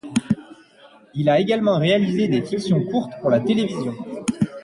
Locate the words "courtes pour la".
2.85-3.39